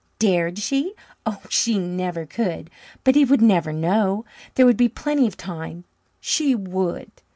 [0.17, 0.95] Dared she?
[1.27, 2.71] Oh, she never could!
[3.03, 5.83] But he would never know there would be plenty of time
[6.19, 7.11] she would!